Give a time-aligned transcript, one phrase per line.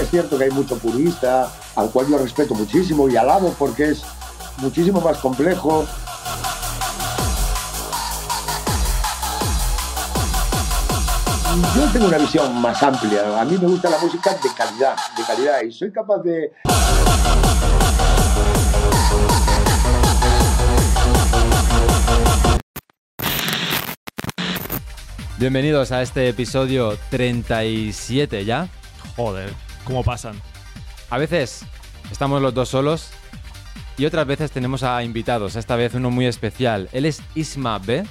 [0.00, 4.02] Es cierto que hay mucho purista, al cual yo respeto muchísimo y alabo porque es
[4.58, 5.86] muchísimo más complejo.
[11.76, 13.40] Yo tengo una visión más amplia.
[13.40, 16.52] A mí me gusta la música de calidad, de calidad, y soy capaz de
[25.38, 28.68] Bienvenidos a este episodio 37 ya.
[29.16, 29.52] Joder,
[29.84, 30.34] ¿cómo pasan?
[31.10, 31.64] A veces
[32.10, 33.10] estamos los dos solos
[33.96, 35.56] y otras veces tenemos a invitados.
[35.56, 36.88] Esta vez uno muy especial.
[36.92, 38.04] Él es Isma B.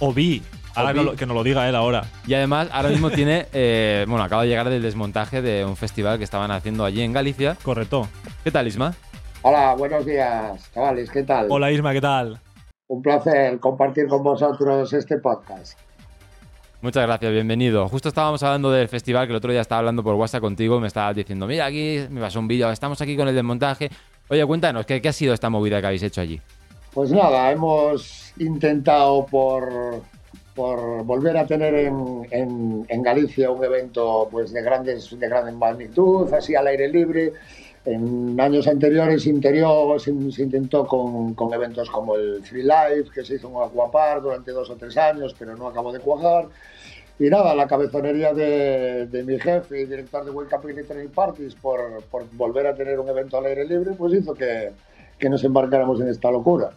[0.00, 0.42] O vi.
[0.74, 0.98] Ahora Obi.
[0.98, 2.04] no lo- que nos lo diga él ahora.
[2.26, 6.18] Y además ahora mismo tiene, eh, bueno, acaba de llegar del desmontaje de un festival
[6.18, 7.56] que estaban haciendo allí en Galicia.
[7.62, 8.08] Correcto.
[8.44, 8.94] ¿Qué tal, Isma?
[9.42, 11.46] Hola, buenos días, chavales, ¿qué tal?
[11.48, 12.40] Hola Isma, ¿qué tal?
[12.88, 15.78] Un placer compartir con vosotros este podcast.
[16.80, 17.88] Muchas gracias, bienvenido.
[17.88, 20.86] Justo estábamos hablando del festival, que el otro día estaba hablando por WhatsApp contigo, me
[20.86, 23.90] estabas diciendo, mira, aquí me pasó un vídeo, estamos aquí con el desmontaje.
[24.28, 26.40] Oye, cuéntanos, ¿qué, qué ha sido esta movida que habéis hecho allí?
[26.94, 30.02] Pues nada, hemos intentado por,
[30.54, 35.58] por volver a tener en, en- en Galicia un evento pues de grandes de gran
[35.58, 37.32] magnitud, así al aire libre.
[37.88, 43.24] En años anteriores interior se, se intentó con, con eventos como el Free Life, que
[43.24, 46.48] se hizo en Aquapar durante dos o tres años, pero no acabó de cuajar.
[47.18, 51.54] Y nada, la cabezonería de, de mi jefe y director de World Cup Training Parties
[51.54, 54.70] por, por volver a tener un evento al aire libre, pues hizo que,
[55.18, 56.72] que nos embarcáramos en esta locura.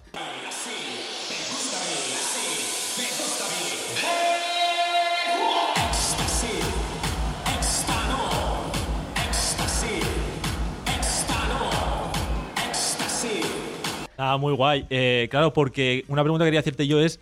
[14.24, 14.86] Ah, muy guay.
[14.92, 17.20] Eh, claro, porque una pregunta que quería hacerte yo es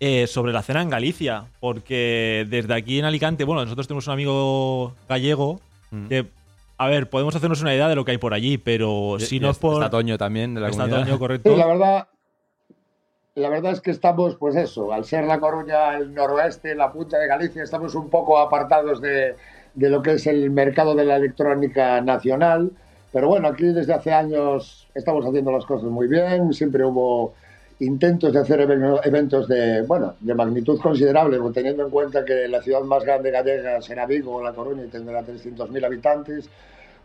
[0.00, 1.44] eh, sobre la cena en Galicia.
[1.60, 5.60] Porque desde aquí en Alicante, bueno, nosotros tenemos un amigo gallego
[5.92, 6.06] Mm.
[6.08, 6.26] que,
[6.78, 9.40] a ver, podemos hacernos una idea de lo que hay por allí, pero si Y
[9.40, 9.74] no es está- por.
[9.74, 11.04] Está Toño también, de la Está comunidad.
[11.06, 11.50] Toño, correcto.
[11.52, 12.08] Sí, la verdad,
[13.34, 17.18] la verdad es que estamos, pues eso, al ser La Coruña el noroeste, la punta
[17.18, 19.34] de Galicia, estamos un poco apartados de,
[19.74, 22.70] de lo que es el mercado de la electrónica nacional.
[23.12, 27.34] Pero bueno, aquí desde hace años estamos haciendo las cosas muy bien, siempre hubo
[27.80, 32.62] intentos de hacer even- eventos de, bueno, de magnitud considerable, teniendo en cuenta que la
[32.62, 36.48] ciudad más grande gallega será Vigo, La Coruña, y tendrá 300.000 habitantes,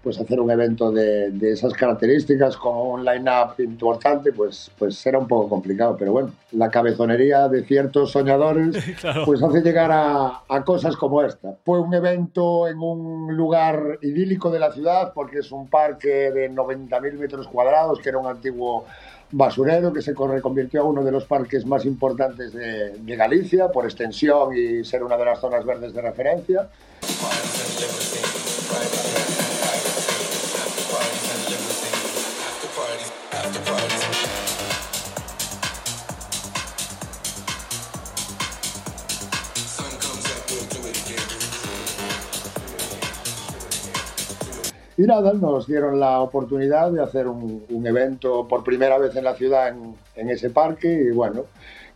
[0.06, 5.18] pues hacer un evento de, de esas características con un line-up importante, pues, pues será
[5.18, 5.98] un poco complicado.
[5.98, 9.26] Pero bueno, la cabezonería de ciertos soñadores Claro.
[9.26, 11.56] pues hace llegar a, a cosas como esta.
[11.66, 16.52] Fue un evento en un lugar idílico de la ciudad, porque es un parque de
[16.52, 18.86] 90.000 metros cuadrados, que era un antiguo
[19.32, 23.70] basurero que se co- reconvirtió a uno de los parques más importantes de, de Galicia,
[23.70, 26.70] por extensión y ser una de las zonas verdes de referencia.
[44.98, 49.26] Y nada, nos dieron la oportunidad de hacer un, un evento por primera vez en
[49.26, 51.44] la ciudad en, en ese parque y bueno,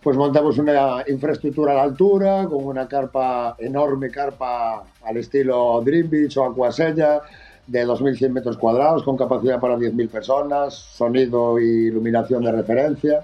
[0.02, 6.10] pues montamos una infraestructura a la altura con una carpa, enorme carpa al estilo Dream
[6.10, 7.22] Beach o Aquasella
[7.68, 13.24] de 2.100 metros cuadrados con capacidad para 10.000 personas, sonido y iluminación de referencia.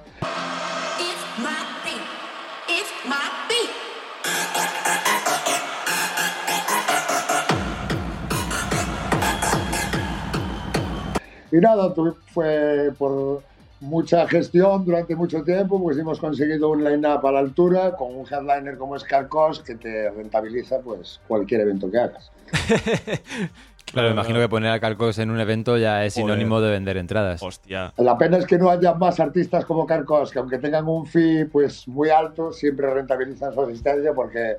[11.55, 11.93] Y nada,
[12.33, 13.41] fue por
[13.79, 18.25] mucha gestión durante mucho tiempo, pues hemos conseguido un line-up a la altura con un
[18.25, 22.31] headliner como es Carcos que te rentabiliza pues cualquier evento que hagas.
[23.85, 26.25] Claro, imagino que poner a Carcos en un evento ya es Joder.
[26.25, 27.41] sinónimo de vender entradas.
[27.41, 27.93] Hostia.
[27.97, 31.45] La pena es que no haya más artistas como Carcos, que aunque tengan un fee
[31.45, 34.57] pues muy alto, siempre rentabilizan su asistencia porque,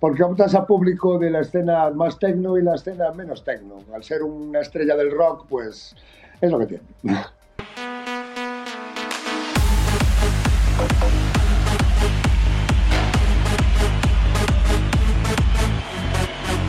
[0.00, 3.76] porque optas a público de la escena más tecno y la escena menos tecno.
[3.94, 5.94] Al ser una estrella del rock, pues
[6.44, 6.84] es lo que tiene.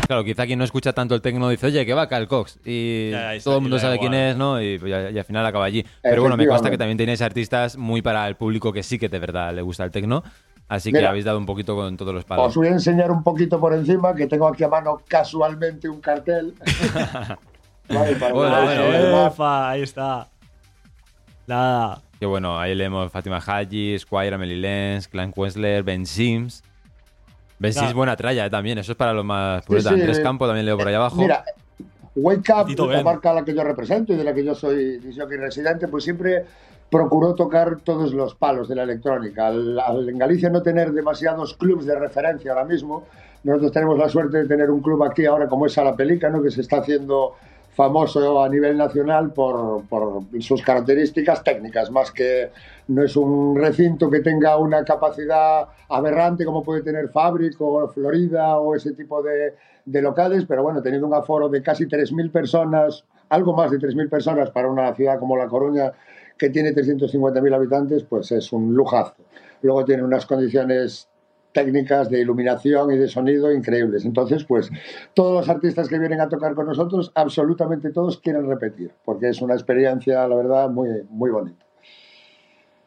[0.08, 2.60] Claro, quizá quien no escucha tanto el tecno dice, oye, que va Carl Cox.
[2.64, 4.10] Y Ya, ya, todo el mundo sabe igual.
[4.12, 4.62] quién es, ¿no?
[4.62, 5.84] Y, ya- y al final acaba allí.
[6.04, 9.10] Pero bueno, me consta que también tenéis artistas muy para el público que sí que
[9.10, 10.24] de verdad le gusta el tecno.
[10.68, 11.10] Así que Mira.
[11.10, 12.56] habéis dado un poquito con todos los Os palos.
[12.56, 16.54] voy a enseñar un poquito por encima, que tengo aquí a mano casualmente un cartel.
[17.90, 19.04] Vale, para Bueno, que bueno, veáis, bueno.
[19.04, 19.28] ¿verdad?
[19.28, 20.28] Efa, ahí está.
[21.48, 22.02] Nada.
[22.20, 26.64] Que bueno, ahí leemos Fátima Haji, Squire, Amelie Lenz, Clan Quensler, Ben Sims.
[27.60, 27.98] Ben Sims, Claro.
[27.98, 29.94] buena tralla eh, también, eso es para los más Sí, puretas.
[29.94, 31.18] sí, Andrés eh, Campo también leo por ahí abajo.
[31.18, 31.44] Mira,
[32.16, 33.04] Wake Up, Tito la Ben.
[33.06, 36.04] marca a la que yo represento y de la que yo soy jockey residente, pues
[36.06, 36.46] siempre
[36.90, 39.48] procuró tocar todos los palos de la electrónica.
[39.48, 43.06] Al, al en Galicia no tener demasiados clubs de referencia ahora mismo,
[43.44, 46.50] nosotros tenemos la suerte de tener un club aquí ahora como es Sala Pelícano, que
[46.52, 47.36] se está haciendo
[47.76, 49.84] famoso a nivel nacional por,
[50.40, 52.50] sus características técnicas, más que
[52.88, 58.58] no es un recinto que tenga una capacidad aberrante como puede tener Fabric o Florida
[58.60, 63.04] o ese tipo de, de locales, pero bueno, teniendo un aforo de casi 3.000 personas,
[63.30, 65.92] algo más de 3.000 personas para una ciudad como La Coruña
[66.38, 69.16] que tiene 350.000 habitantes, pues es un lujazo.
[69.62, 71.10] Luego tiene unas condiciones
[71.56, 74.06] técnicas de iluminación y de sonido increíbles.
[74.06, 74.70] Entonces, pues
[75.16, 79.42] todos los artistas que vienen a tocar con nosotros, absolutamente todos quieren repetir, porque es
[79.42, 81.66] una experiencia, la verdad, muy, muy bonita.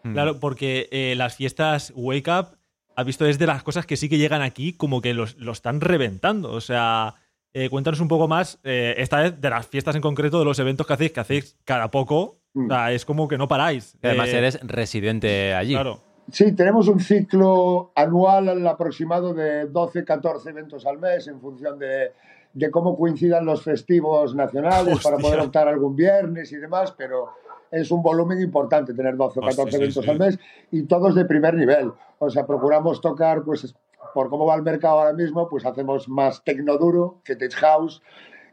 [0.05, 0.13] Mm.
[0.13, 2.57] Claro, porque eh, las fiestas Wake Up,
[2.95, 5.53] has visto, es de las cosas que sí que llegan aquí como que los- lo
[5.53, 6.53] están reventando.
[6.53, 7.15] O sea,
[7.55, 10.59] eh, cuéntanos un poco más, eh, esta vez, de las fiestas en concreto, de los
[10.59, 12.37] eventos que hacéis, que hacéis cada poco.
[12.55, 13.97] O sea, es como que no paráis.
[14.03, 15.75] Además, Eh, eres residente allí.
[15.75, 16.03] Claro.
[16.31, 21.79] Sí, tenemos un ciclo anual al aproximado de 12, 14 eventos al mes en función
[21.79, 22.13] de,
[22.53, 27.31] de cómo coincidan los festivos nacionales para poder optar algún viernes y demás, pero
[27.71, 30.11] es un volumen importante tener 12 o Hostia, 14 sí, eventos sí.
[30.11, 30.39] al mes
[30.71, 31.93] y todos de primer nivel.
[32.19, 33.75] O sea, procuramos tocar, pues
[34.13, 38.03] por cómo va el mercado ahora mismo, pues hacemos más tecno duro que tech house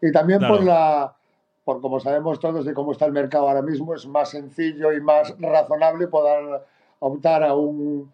[0.02, 0.56] y también Claro.
[0.56, 1.16] por la
[1.64, 5.02] por como sabemos todos de cómo está el mercado ahora mismo, es más sencillo y
[5.02, 6.62] más razonable poder
[7.00, 8.12] optar a un,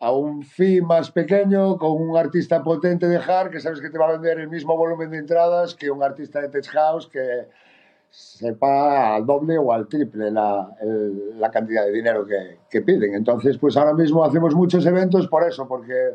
[0.00, 3.98] a un fee más pequeño con un artista potente de hard que sabes que te
[3.98, 7.48] va a vender el mismo volumen de entradas que un artista de tech house que
[8.10, 13.14] sepa al doble o al triple la, el- la cantidad de dinero que, que piden.
[13.14, 16.14] Entonces, pues ahora mismo hacemos muchos eventos por eso, porque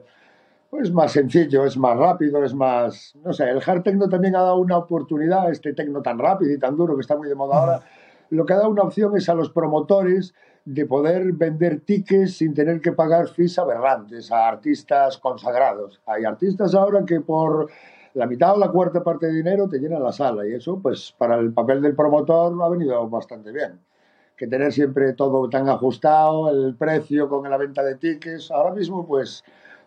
[0.70, 3.14] pues, es más sencillo, es más rápido, es más...
[3.24, 6.58] No sé, el hard techno también ha dado una oportunidad, este techno tan rápido y
[6.58, 7.80] tan duro que está muy de moda ahora,
[8.30, 10.34] lo que ha dado una opción es a los promotores
[10.66, 16.00] de poder vender tickets sin tener que pagar fees aberrantes a artistas consagrados.
[16.06, 17.70] Hay artistas ahora que por
[18.14, 21.14] la mitad o la cuarta parte de dinero te llenan la sala y eso pues
[21.18, 23.80] para el papel del promotor ha venido bastante bien.
[24.38, 29.06] Que tener siempre todo tan ajustado, el precio con la venta de tickets, ahora mismo
[29.06, 29.44] pues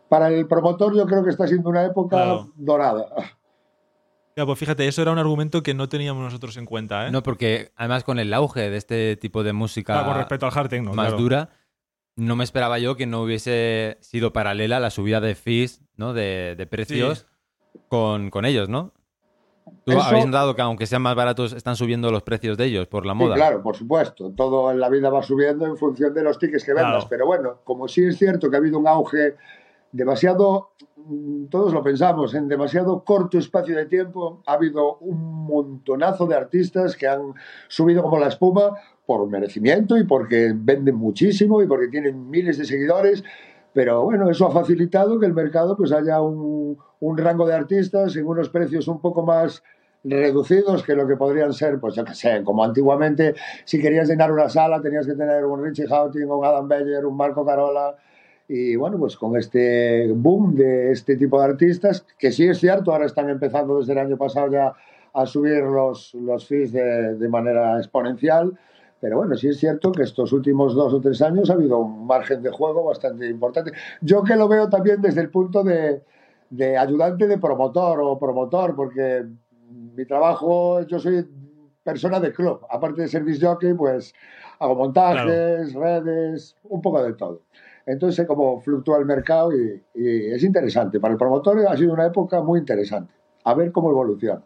[0.09, 2.49] para el promotor yo creo que está siendo una época Claro.
[2.57, 3.07] dorada.
[4.37, 7.11] Ya, pues fíjate, eso era un argumento que no teníamos nosotros en cuenta, ¿eh?
[7.13, 10.53] No, porque además con el auge de este tipo de música Ah, con respecto al
[10.55, 11.23] hard techno, más claro.
[11.23, 11.49] dura,
[12.17, 16.13] no me esperaba yo que no hubiese sido paralela la subida de fees, ¿no?
[16.15, 17.27] De, de precios
[17.89, 18.93] con, con ellos, ¿no?
[19.87, 22.87] ¿Tú Eso- habéis notado que aunque sean más baratos están subiendo los precios de ellos
[22.89, 23.35] por la Sí, moda?
[23.37, 24.33] claro, por supuesto.
[24.37, 26.91] Todo en la vida va subiendo en función de los tickets que vendas.
[26.93, 27.07] Claro.
[27.09, 29.37] Pero bueno, como sí es cierto que ha habido un auge
[29.95, 30.71] demasiado,
[31.51, 36.97] todos lo pensamos, en demasiado corto espacio de tiempo, ha habido un montonazo de artistas
[36.97, 37.35] que han
[37.69, 38.77] subido como la espuma
[39.07, 43.23] por merecimiento y porque venden muchísimo y porque tienen miles de seguidores.
[43.73, 48.17] Pero bueno, eso ha facilitado que el mercado pues haya un, un rango de artistas
[48.17, 49.63] en unos precios un poco más
[50.03, 54.33] reducidos que lo que podrían ser, pues yo qué sé, como antiguamente, si querías llenar
[54.33, 57.97] una sala tenías que tener un Richie Houghton, un Adam Beyer, un Marco Carola.
[58.49, 62.93] Y bueno, pues con este boom de este tipo de artistas, que sí es cierto,
[62.93, 64.75] ahora están empezando desde el año pasado ya
[65.15, 68.59] a subir los, los fees de, de manera exponencial.
[69.01, 72.07] Pero bueno, sí es cierto que estos últimos dos o tres años ha habido un
[72.07, 73.73] margen de juego bastante importante.
[74.01, 76.03] Yo que lo veo también desde el punto de,
[76.51, 79.25] de ayudante de promotor o promotor, porque
[79.95, 81.27] mi trabajo, yo soy
[81.83, 82.61] persona de club.
[82.71, 84.15] Aparte de ser disc jockey, pues
[84.59, 87.43] hago montajes, redes, un poco de todo.
[87.87, 90.99] Entonces sé cómo fluctúa el mercado y, y es interesante.
[91.01, 93.13] Para el promotor ha sido una época muy interesante.
[93.45, 94.43] A ver cómo evoluciona.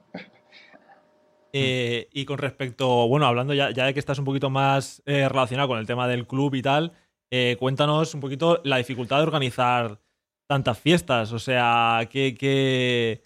[1.52, 5.28] Eh, y con respecto, bueno, hablando ya, ya de que estás un poquito más eh,
[5.28, 6.92] relacionado con el tema del club y tal,
[7.30, 9.99] eh, cuéntanos un poquito la dificultad de organizar
[10.47, 11.33] tantas fiestas.
[11.33, 13.23] O sea, que, que,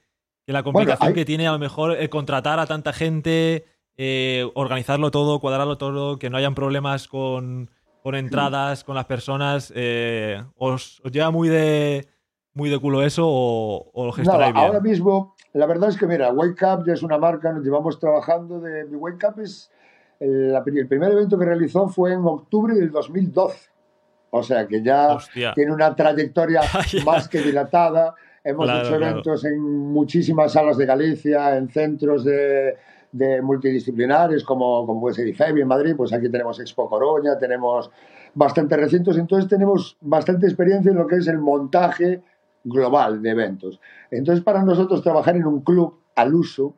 [0.47, 3.65] que la complicación hay- que tiene a lo mejor eh, contratar a tanta gente,
[4.55, 7.71] organizarlo todo, cuadrarlo todo, que no hayan problemas con,
[8.03, 9.73] con entradas, con las personas.
[9.75, 12.09] eh, ¿os, os lleva muy de,
[12.55, 14.67] muy de culo eso o, o lo Nada, gestionáis bien?
[14.67, 17.99] ahora mismo, la verdad es que, mira, Wake Up ya es una marca, nos llevamos
[17.99, 18.85] trabajando de.
[18.87, 19.71] Mi Wake Up es.
[20.21, 23.71] El, la- el primer evento que realizó fue en octubre del 2012.
[24.31, 25.53] O sea que ya Hostia.
[25.53, 26.61] tiene una trayectoria
[27.05, 28.15] más que dilatada.
[28.45, 29.07] Hemos Claro, hecho claro.
[29.13, 32.77] eventos en muchísimas salas de Galicia, en centros de,
[33.13, 37.91] de multidisciplinares como, como puede ser IFEBI en Madrid, pues aquí tenemos Expo Coruña, tenemos
[38.35, 42.23] bastantes recintos, entonces tenemos bastante experiencia en lo que es el montaje
[42.65, 43.81] global de eventos.
[44.11, 46.75] Entonces para nosotros trabajar en un club al uso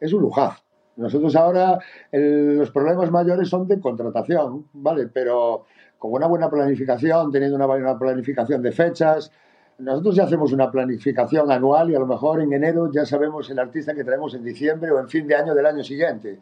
[0.00, 0.62] es un lujazo.
[0.96, 1.78] Nosotros ahora
[2.10, 5.08] el- los problemas mayores son de contratación, ¿vale?
[5.08, 5.64] Pero
[5.98, 9.30] con una buena planificación, teniendo una buena planificación de fechas,
[9.78, 13.58] nosotros ya hacemos una planificación anual y a lo mejor en enero ya sabemos el
[13.58, 16.38] artista que traemos en diciembre o en fin de año del año siguiente.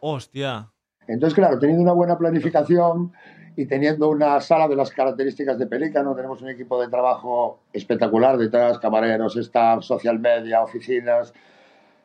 [0.00, 0.70] Hostia.
[1.06, 3.12] Entonces, claro, teniendo una buena planificación
[3.56, 8.38] y teniendo una sala de las características de Pelícano, tenemos un equipo de trabajo espectacular
[8.38, 11.32] detrás, camareros, staff, social media, oficinas.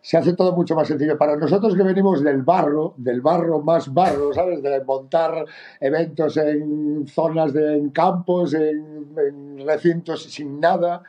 [0.01, 1.17] Se hace todo mucho más sencillo.
[1.17, 4.61] Para nosotros que venimos del barro, del barro más barro, ¿sabes?
[4.61, 5.45] De montar
[5.79, 11.03] eventos en zonas, de, en campos, en, en recintos sin nada,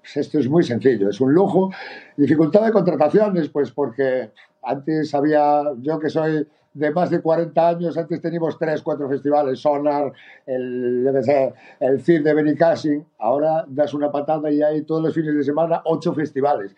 [0.00, 1.70] pues esto es muy sencillo, es un lujo.
[2.16, 4.30] Dificultad de contrataciones, pues porque
[4.62, 9.60] antes había, yo que soy de más de 40 años, antes teníamos tres, cuatro festivales,
[9.60, 10.12] Sonar,
[10.46, 11.06] el,
[11.80, 15.82] el CID de Benicassin, ahora das una patada y hay todos los fines de semana
[15.84, 16.74] ocho festivales.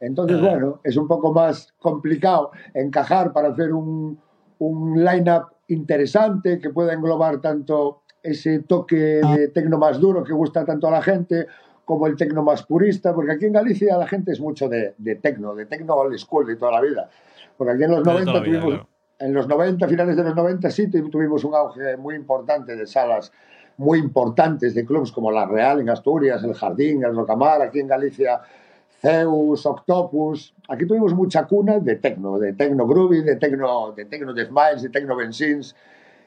[0.00, 0.50] Entonces, Ah.
[0.50, 4.18] bueno, es un poco más complicado encajar para hacer un,
[4.58, 10.64] un line-up interesante que pueda englobar tanto ese toque de tecno más duro que gusta
[10.64, 11.46] tanto a la gente
[11.84, 15.14] como el tecno más purista, porque aquí en Galicia la gente es mucho de, de
[15.16, 17.08] tecno, de tecno old school de toda la vida.
[17.56, 18.88] Porque aquí en los De toda 90 la vida, tuvimos, claro.
[19.18, 22.86] en los 90, finales de los 90, sí tu- tuvimos un auge muy importante de
[22.86, 23.30] salas
[23.76, 27.88] muy importantes de clubs como La Real en Asturias, El Jardín, El Rocamar, aquí en
[27.88, 28.40] Galicia,
[29.02, 30.54] Zeus, Octopus.
[30.68, 34.82] Aquí tuvimos mucha cuna de tecno, de tecno groovy, de tecno, de tecno de smiles,
[34.82, 35.74] de tecno benzins.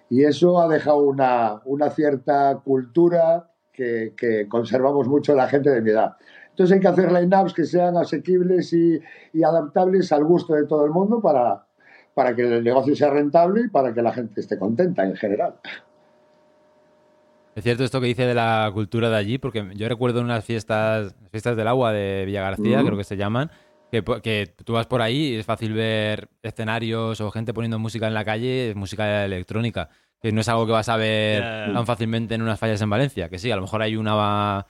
[0.09, 5.81] Y eso ha dejado una, una cierta cultura que, que conservamos mucho la gente de
[5.81, 6.15] mi edad.
[6.49, 8.99] Entonces hay que hacer line-ups que sean asequibles y,
[9.33, 11.65] y adaptables al gusto de todo el mundo para,
[12.15, 15.55] para que el negocio sea rentable y para que la gente esté contenta en general.
[17.55, 21.15] Es cierto esto que dice de la cultura de allí, porque yo recuerdo unas fiestas,
[21.31, 22.85] fiestas del agua de Villa García, Mm.
[22.85, 23.49] creo que se llaman,
[23.91, 28.07] que, que tú vas por ahí y es fácil ver escenarios o gente poniendo música
[28.07, 29.89] en la calle, es música electrónica,
[30.21, 31.73] que no es algo que vas a ver Ya.
[31.73, 34.65] tan fácilmente en unas fallas en Valencia, que sí, a lo mejor hay una,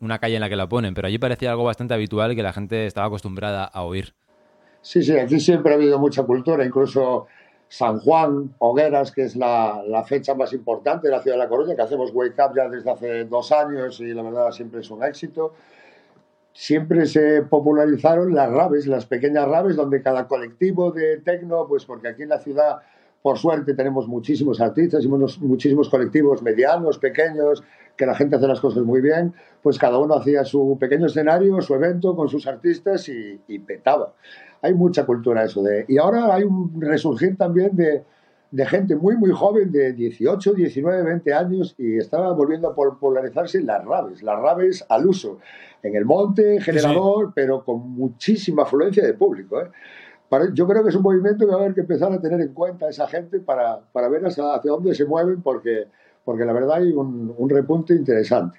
[0.00, 2.42] una calle en la que la ponen, pero allí parecía algo bastante habitual y que
[2.42, 4.14] la gente estaba acostumbrada a oír.
[4.80, 7.26] Sí, sí, aquí siempre ha habido mucha cultura, incluso
[7.68, 11.48] San Juan, Hogueras, que es la, la fecha más importante de la ciudad de La
[11.48, 14.90] Coruña, que hacemos Wake Up ya desde hace dos años y la verdad siempre es
[14.90, 15.54] un éxito.
[16.54, 22.06] Siempre se popularizaron las raves, las pequeñas raves, donde cada colectivo de tecno, pues porque
[22.06, 22.78] aquí en la ciudad,
[23.22, 27.64] por suerte, tenemos muchísimos artistas y muchísimos colectivos medianos, pequeños,
[27.96, 31.60] que la gente hace las cosas muy bien, pues cada uno hacía su pequeño escenario,
[31.60, 34.14] su evento con sus artistas y, y petaba.
[34.62, 38.04] Hay mucha cultura eso de y ahora hay un resurgir también de,
[38.54, 43.60] de gente muy muy joven de 18, 19, 20 años y estaba volviendo a popularizarse
[43.62, 45.38] las raves, las raves al uso
[45.82, 49.60] en el monte, generador, pero con muchísima afluencia de público.
[49.60, 49.70] ¿eh?
[50.28, 52.40] Para- Yo creo que es un movimiento que va a haber que empezar a tener
[52.40, 55.88] en cuenta a esa gente para, para ver hacia, hacia dónde se mueven porque,
[56.24, 58.58] porque la verdad hay un, un repunte interesante.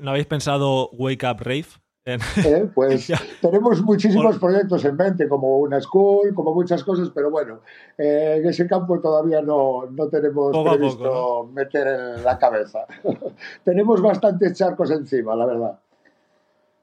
[0.00, 1.66] ¿No habéis pensado Wake Up Rave?
[2.06, 2.70] En- ¿eh?
[2.74, 7.60] Pues tenemos muchísimos proyectos en mente, como una school, como muchas cosas, pero bueno,
[7.98, 12.38] eh, en ese campo todavía no, no tenemos Poco a previsto poco, meter en la
[12.38, 12.86] cabeza.
[13.64, 15.80] tenemos bastantes charcos encima, la verdad.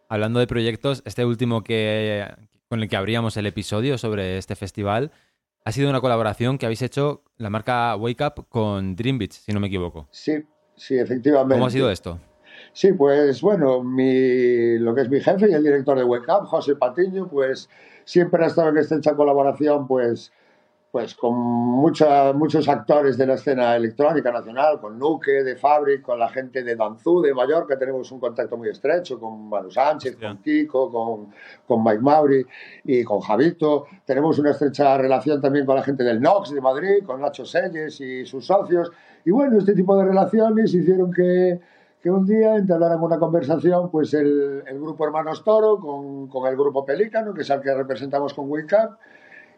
[0.09, 2.27] Hablando de proyectos, este último que,
[2.67, 5.11] con el que abríamos el episodio sobre este festival
[5.63, 9.53] ha sido una colaboración que habéis hecho la marca Wake Up con Dream Beach, si
[9.53, 10.09] no me equivoco.
[10.11, 10.43] Sí,
[10.75, 11.55] sí, efectivamente.
[11.55, 12.19] ¿Cómo ha sido esto?
[12.73, 16.75] Sí, pues bueno, mi, lo que es mi jefe y el director de Up, José
[16.75, 17.69] Patiño, pues
[18.03, 20.31] siempre ha estado en estrecha colaboración, pues,
[20.91, 26.17] pues con mucha- muchos actores de la escena electrónica nacional, con Nuke, de Fabric, con
[26.19, 30.29] la gente de Danzú, de Mallorca, tenemos un contacto muy estrecho con Manu Sánchez, Hostia.
[30.29, 31.27] con Kiko, con,
[31.67, 32.45] con Mike Mauri
[32.85, 33.85] y con Javito.
[34.05, 38.01] Tenemos una estrecha relación también con la gente del Nox de Madrid, con Nacho Selles
[38.01, 38.91] y sus socios.
[39.25, 41.59] Y bueno, este tipo de relaciones hicieron que,
[42.03, 46.57] que un día entablaran una conversación pues el, el grupo Hermanos Toro con, con el
[46.57, 48.97] grupo Pelícano, que es el que representamos con Wake Up,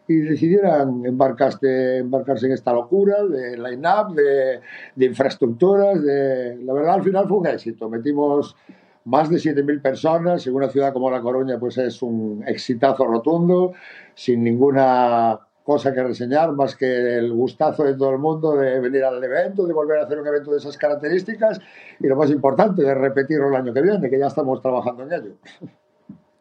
[0.06, 4.60] y decidieran embarcarse, embarcarse en esta locura de line-up, de,
[4.94, 6.00] de infraestructuras.
[6.00, 6.56] De...
[6.62, 7.88] La verdad, al final fue un éxito.
[7.88, 8.54] Metimos
[9.06, 13.72] más de 7.000 personas en una ciudad como La Coruña, pues es un exitazo rotundo,
[14.14, 19.02] sin ninguna cosa que reseñar, más que el gustazo de todo el mundo de venir
[19.02, 21.60] al evento, de volver a hacer un evento de esas características
[21.98, 25.12] y lo más importante, de repetirlo el año que viene, que ya estamos trabajando en
[25.12, 25.32] ello.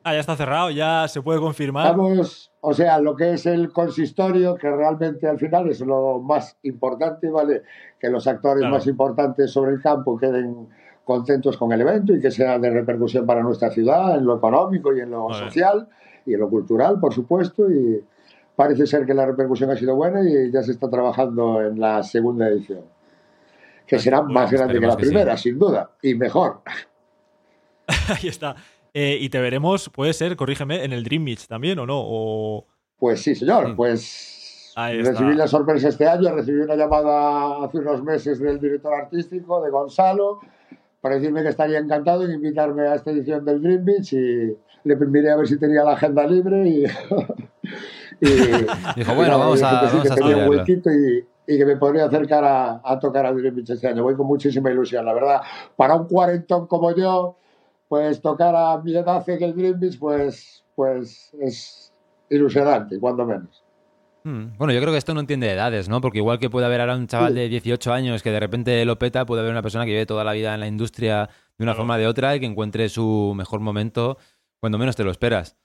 [0.04, 1.88] Ah, ya está cerrado, ya se puede confirmar.
[1.88, 6.56] Estamos, o sea, lo que es el consistorio, que realmente al final es lo más
[6.62, 7.64] importante, ¿vale?
[8.00, 8.76] Que los actores Claro.
[8.76, 10.68] más importantes sobre el campo queden
[11.04, 14.96] contentos con el evento y que sea de repercusión para nuestra ciudad, en lo económico
[14.96, 15.88] y en lo social
[16.28, 17.68] y en lo cultural, por supuesto.
[17.72, 18.04] Y
[18.56, 22.04] parece ser que la repercusión ha sido buena y ya se está trabajando en la
[22.04, 22.82] segunda edición.
[23.86, 25.10] Que será Bueno, más grande que la que sí.
[25.10, 26.62] primera, sin duda, y mejor.
[27.88, 28.56] Ahí está.
[28.94, 31.98] Eh, y te veremos, puede ser, corrígeme, en el Dream Beach también, ¿o no?
[31.98, 32.66] O...
[32.98, 33.68] Pues sí, señor.
[33.68, 33.74] Sí.
[33.76, 35.12] Pues Ahí está.
[35.12, 39.70] recibí la sorpresa este año, recibí una llamada hace unos meses del director artístico, de
[39.70, 40.40] Gonzalo,
[41.02, 44.96] para decirme que estaría encantado en invitarme a esta edición del Dream Beach y le
[44.96, 46.86] miré a ver si tenía la agenda libre y...
[48.22, 48.26] y
[48.96, 51.66] Dijo, y bueno, nada, vamos dije a, vamos a tenía un huequito y, y que
[51.66, 54.04] me podría acercar a, a tocar al Dream Beach este año.
[54.04, 55.42] Voy con muchísima ilusión, la verdad.
[55.76, 57.38] Para un cuarentón como yo,
[57.88, 61.94] pues tocar a mi edad en el Dream Beach, pues, pues es
[62.30, 63.64] ilusionante, cuando menos.
[64.24, 66.02] Mm, Bueno, yo creo que esto no entiende de edades, ¿no?
[66.02, 68.98] Porque igual que puede haber ahora un chaval de 18 años que de repente lo
[68.98, 71.74] peta, puede haber una persona que lleve toda la vida en la industria de una
[71.74, 71.78] Claro.
[71.78, 74.18] forma o de otra y que encuentre su mejor momento
[74.60, 75.56] cuando menos te lo esperas.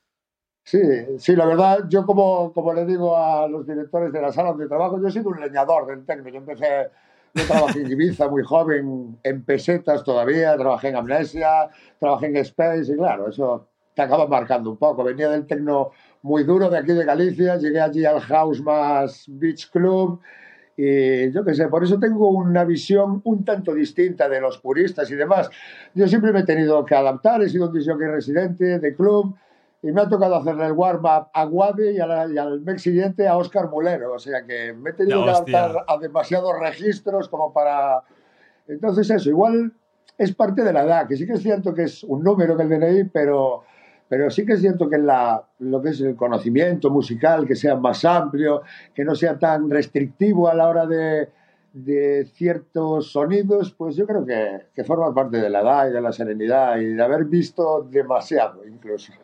[0.70, 0.78] Sí,
[1.18, 4.68] sí, la verdad, yo como, como le digo a los directores de la sala donde
[4.68, 6.28] trabajo, yo he sido un leñador del tecno.
[6.28, 6.90] Yo empecé,
[7.34, 12.92] yo trabajé en Ibiza muy joven, en pesetas todavía, trabajé en Amnesia, trabajé en Space
[12.92, 15.02] y claro, eso te acaba marcando un poco.
[15.02, 15.90] Venía del tecno
[16.22, 20.20] muy duro de aquí de Galicia, llegué allí al house más beach club
[20.76, 25.10] y yo qué sé, por eso tengo una visión un tanto distinta de los puristas
[25.10, 25.50] y demás.
[25.96, 29.34] Yo siempre me he tenido que adaptar, he sido un disjockey residente de club
[29.82, 32.00] y me ha tocado hacerle el warm-up a Guade y, y
[32.38, 34.12] al mes siguiente a Oscar Mulero.
[34.12, 38.02] O sea que me he tenido que adaptar a demasiados registros como para...
[38.68, 39.72] Entonces eso, igual
[40.18, 42.64] es parte de la edad, que sí que es cierto que es un número que
[42.64, 43.62] el DNI, pero,
[44.06, 47.76] pero sí que es cierto que la, lo que es el conocimiento musical, que sea
[47.76, 48.60] más amplio,
[48.94, 51.30] que no sea tan restrictivo a la hora de,
[51.72, 56.00] de ciertos sonidos, pues yo creo que, que forma parte de la edad y de
[56.02, 59.14] la serenidad y de haber visto demasiado incluso.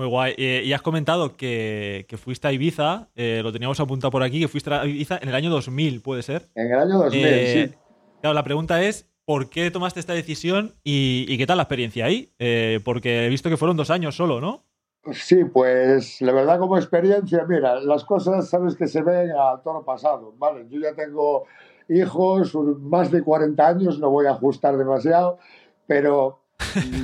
[0.00, 0.34] Muy guay.
[0.38, 4.40] Eh, y has comentado que, que fuiste a Ibiza, eh, lo teníamos apuntado por aquí,
[4.40, 6.48] que fuiste a Ibiza en el año 2000, ¿puede ser?
[6.54, 7.76] En el año 2000, Eh, sí.
[8.22, 12.06] Claro, la pregunta es, ¿por qué tomaste esta decisión y, y qué tal la experiencia
[12.06, 12.32] ahí?
[12.38, 14.64] Eh, porque he visto que fueron dos años solo, ¿no?
[15.12, 19.84] Sí, pues la verdad como experiencia, mira, las cosas sabes que se ven a toro
[19.84, 20.66] pasado, ¿vale?
[20.70, 21.44] Yo ya tengo
[21.90, 25.38] hijos, más de 40 años, no voy a ajustar demasiado,
[25.86, 26.39] pero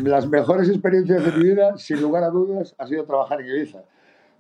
[0.05, 3.83] las mejores experiencias de mi vida, sin lugar a dudas, ha sido trabajar en Ibiza.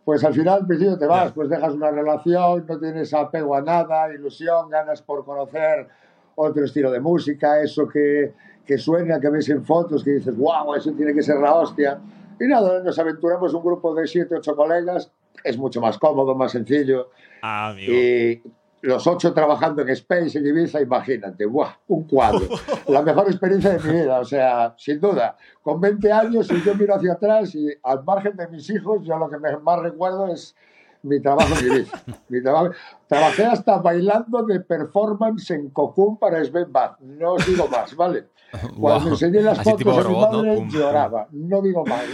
[0.05, 3.61] Pues al final, al principio te vas, pues dejas una relación, no tienes apego a
[3.61, 5.89] nada, ilusión, ganas por conocer
[6.37, 8.33] otro estilo de música, eso que,
[8.65, 11.99] que suena, que ves en fotos, que dices, wow, eso tiene que ser la hostia.
[12.39, 15.11] Y nada, nos aventuramos un grupo de siete, ocho colegas,
[15.43, 17.11] es mucho más cómodo, más sencillo.
[17.43, 17.93] Ah, amigo.
[17.93, 18.43] Y
[18.83, 21.71] los ocho trabajando en Space, en Ibiza, imagínate, ¡buah!
[21.89, 22.47] Un cuadro.
[22.89, 25.37] La mejor experiencia de mi vida, o sea, sin duda.
[25.63, 29.17] Con 20 años, y yo miro hacia atrás y al margen de mis hijos, yo
[29.19, 30.55] lo que más recuerdo es
[31.03, 32.03] mi trabajo en Ibiza.
[32.29, 32.73] Mi trabajo-
[33.09, 36.99] Trabajé hasta bailando de performance en Cocoon para Sven Bad.
[37.01, 38.27] No os digo más, ¿vale?
[38.81, 40.39] Cuando me enseñé las Así fotos a mi robot, ¿no?
[40.39, 40.69] madre, pum.
[40.71, 41.29] lloraba.
[41.33, 42.05] No digo más.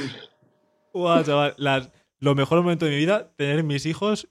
[0.93, 4.29] Guau, chaval, las- los mejores momentos de mi vida, tener mis hijos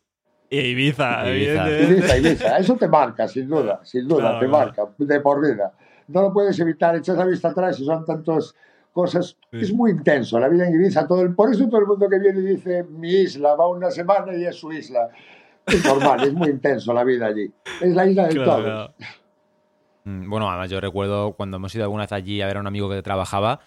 [0.51, 1.69] e Ibiza, Ibiza.
[1.83, 2.57] Ibiza, Ibiza.
[2.57, 4.65] Eso te marca, sin duda, sin duda, Claro, te claro.
[4.65, 5.71] marca de por vida.
[6.09, 8.53] No lo puedes evitar, echas la vista atrás y son tantas
[8.91, 9.37] cosas.
[9.51, 9.59] Sí.
[9.61, 11.07] Es muy intenso la vida en Ibiza.
[11.07, 13.89] Todo el, por eso todo el mundo que viene y dice mi isla, va una
[13.89, 15.07] semana y es su isla.
[15.65, 17.49] Es normal, es muy intenso la vida allí.
[17.79, 18.93] Es la isla de Claro, claro.
[20.03, 22.67] Mm, Bueno, además yo recuerdo cuando hemos ido alguna vez allí a ver a un
[22.67, 23.59] amigo que trabajaba,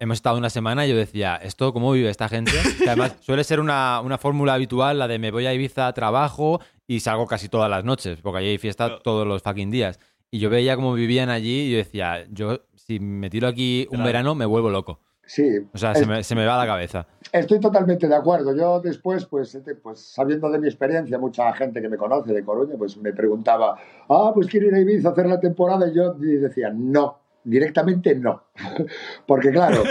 [0.00, 2.52] hemos estado una semana y yo decía, ¿esto cómo vive esta gente?
[2.82, 6.60] Que además suele ser una, una fórmula habitual, la de me voy a Ibiza, trabajo
[6.86, 9.98] y salgo casi todas las noches, porque allí hay fiesta todos los fucking días.
[10.30, 13.96] Y yo veía cómo vivían allí y yo decía, yo si me tiro aquí un
[13.98, 14.04] Claro.
[14.06, 15.00] verano me vuelvo loco.
[15.26, 17.06] Sí, O sea, es- se me, se me va la cabeza.
[17.32, 18.54] Estoy totalmente de acuerdo.
[18.54, 22.44] Yo después, pues, este, pues, sabiendo de mi experiencia, mucha gente que me conoce de
[22.44, 23.74] Coruña, pues me preguntaba,
[24.10, 25.88] ah, pues quiero ir a Ibiza a hacer la temporada.
[25.88, 28.42] Y yo decía, no, directamente no.
[29.26, 29.82] Porque claro,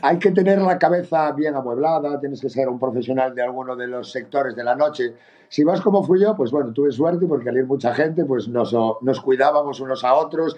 [0.00, 3.86] hay que tener la cabeza bien amueblada, tienes que ser un profesional de alguno de
[3.86, 5.14] los sectores de la noche.
[5.48, 8.48] Si vas como fui yo, pues bueno, tuve suerte porque al ir mucha gente, pues
[8.48, 10.56] nos, nos cuidábamos unos a otros.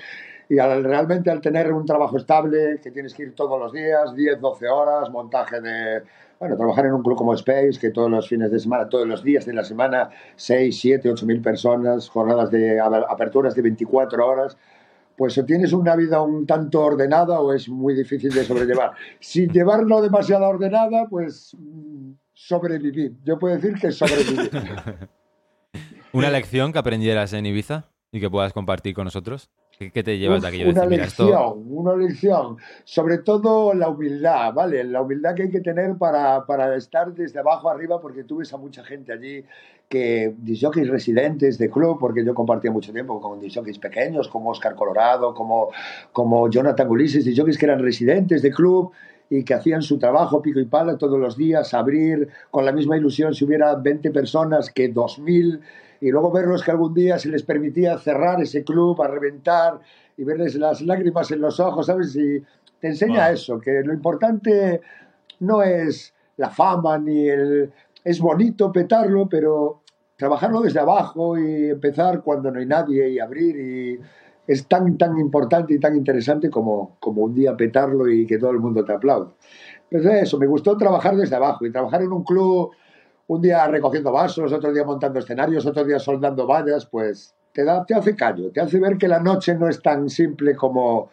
[0.48, 4.14] Y al- realmente al tener un trabajo estable, que tienes que ir todos los días,
[4.14, 6.02] 10, 12 horas, montaje de...
[6.38, 9.22] Bueno, trabajar en un club como Space, que todos los fines de semana, todos los
[9.24, 14.58] días de la semana, 6, 7, 8 mil personas, jornadas de aperturas de 24 horas,
[15.16, 18.92] pues o tienes una vida un tanto ordenada o es muy difícil de sobrellevar.
[19.20, 23.14] Sin llevarlo demasiado ordenada, pues mm, sobrevivir.
[23.24, 24.50] Yo puedo decir que sobrevivir.
[26.12, 29.50] ¿Una lección que aprendieras en Ibiza y que puedas compartir con nosotros?
[29.79, 30.70] ¿Qué, te llevas Uf, de aquello?
[30.70, 31.55] una Decir, lección, esto...
[31.55, 32.57] una lección.
[32.85, 34.85] Sobre todo la humildad, ¿vale?
[34.85, 38.53] La humildad que hay que tener para, para estar desde abajo arriba, porque tú ves
[38.53, 39.44] a mucha gente allí
[39.88, 44.75] que disjockeys residentes de club, porque yo compartía mucho tiempo con disjockeys pequeños, como Oscar
[44.75, 45.68] Colorado, como,
[46.12, 48.92] como Jonathan Ulises, disjockeys que eran residentes de club
[49.31, 52.97] y que hacían su trabajo pico y pala todos los días, abrir con la misma
[52.97, 55.61] ilusión si hubiera 20 personas que 2.000
[56.01, 59.81] y luego verlos que algún día se les permitía cerrar ese club, a reventar
[60.16, 62.14] y verles las lágrimas en los ojos, ¿sabes?
[62.16, 62.42] Y
[62.81, 63.35] te enseña Wow.
[63.35, 64.81] eso, que lo importante
[65.40, 67.73] no es la fama ni el...
[68.04, 69.82] Es bonito petarlo, pero
[70.16, 74.00] trabajarlo desde abajo y empezar cuando no hay nadie y abrir y
[74.46, 78.50] es tan, tan importante y tan interesante como, como un día petarlo y que todo
[78.50, 79.32] el mundo te aplaude.
[79.90, 82.70] Pues eso, me gustó trabajar desde abajo y trabajar en un club
[83.26, 87.84] un día recogiendo vasos, otro día montando escenarios, otro día soldando vallas, pues te, da,
[87.86, 91.08] te hace callo, te hace ver que la noche no es tan simple como,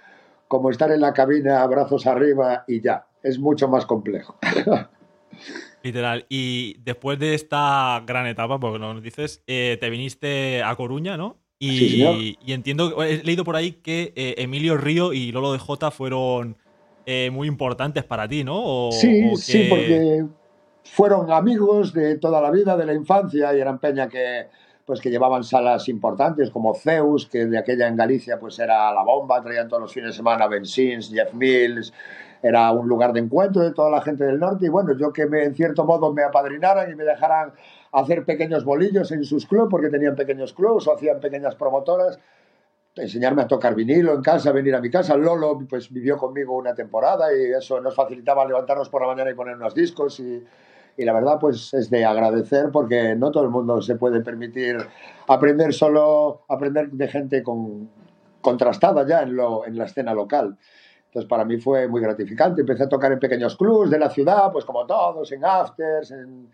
[0.48, 3.06] como estar en la cabina, brazos arriba y ya.
[3.24, 4.36] Es mucho más complejo.
[5.84, 6.26] Literal.
[6.30, 11.38] Y después de esta gran etapa, porque nos dices, eh, te viniste a Coruña, ¿no?
[11.60, 15.60] Y, Sí, y entiendo, he leído por ahí que eh, Emilio Río y Lolo de
[15.60, 16.58] Jota fueron
[17.06, 18.56] eh, muy importantes para ti, ¿no?
[18.56, 20.26] O- Sí, o sí, que- porque
[20.84, 24.48] fueron amigos de toda la vida, de la infancia, y eran peña que,
[24.86, 29.04] pues, que llevaban salas importantes como Zeus, que de aquella en Galicia pues era la
[29.04, 31.94] bomba, traían todos los fines de semana Ben Sims, Jeff Mills,
[32.44, 35.28] era un lugar de encuentro de toda la gente del norte, y bueno, yo que
[35.28, 37.54] me, en cierto modo me apadrinaran y me dejaran
[37.92, 42.20] hacer pequeños bolillos en sus clubs, porque tenían pequeños clubs o hacían pequeñas promotoras,
[42.96, 45.16] enseñarme a tocar vinilo en casa, venir a mi casa.
[45.16, 49.34] Lolo pues vivió conmigo una temporada y eso nos facilitaba levantarnos por la mañana y
[49.34, 50.44] poner unos discos y,
[51.02, 54.78] y la verdad pues es de agradecer porque no todo el mundo se puede permitir
[55.28, 57.90] aprender solo, aprender de gente con,
[58.40, 60.58] contrastada ya en, lo, en la escena local.
[61.08, 62.62] Entonces para mí fue muy gratificante.
[62.62, 66.50] Empecé a tocar en pequeños clubs de la ciudad, pues como todos, en afters, en,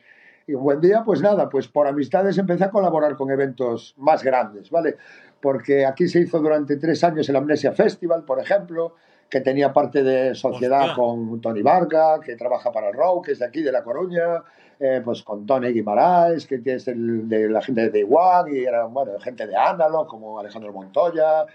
[0.47, 4.23] y un buen día, pues nada, pues por amistades empecé a colaborar con eventos más
[4.23, 4.95] grandes, ¿vale?
[5.41, 8.95] Porque aquí se hizo durante tres años el Amnesia Festival, por ejemplo,
[9.29, 10.95] que tenía parte de sociedad Hostia.
[10.95, 14.43] con Tony Varga, que trabaja para el ROW, que es de aquí, de La Coruña,
[14.79, 18.85] eh, pues con Tony Guimaraes, que es el, de la gente de One, y era,
[18.85, 21.45] bueno, gente de Analog, como Alejandro Montoya.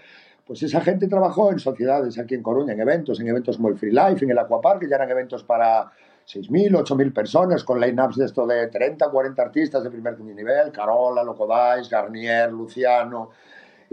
[0.45, 3.77] Pues esa gente trabajó en sociedades aquí en Coruña, en eventos, en eventos como el
[3.77, 5.89] Free Life, en el Aquapark, que ya eran eventos para
[6.27, 11.23] 6.000, 8.000 personas, con line-ups de esto de 30, 40 artistas de primer nivel, Carola,
[11.23, 13.29] Locodais, Garnier, Luciano.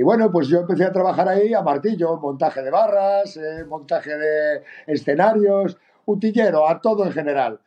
[0.00, 4.16] Y bueno, pues yo empecé a trabajar ahí a martillo, montaje de barras, eh, montaje
[4.16, 7.60] de escenarios, utillero, a todo en general.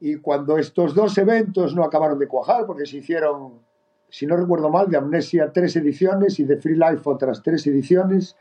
[0.00, 3.60] Y cuando estos dos eventos no acabaron de cuajar, porque se hicieron,
[4.08, 8.36] si no recuerdo mal, de Amnesia tres ediciones y de Free Life otras tres ediciones,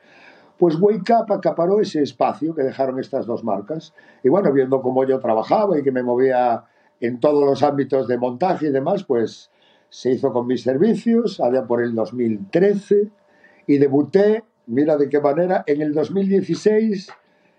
[0.58, 3.94] pues Wake Up acaparó ese espacio que dejaron estas dos marcas.
[4.24, 6.64] Y bueno, viendo cómo yo trabajaba y que me movía
[7.00, 9.52] en todos los ámbitos de montaje y demás, pues
[9.92, 13.10] se hizo con mis servicios allá por el 2013
[13.68, 17.12] y debuté, mira de qué manera, en el 2016,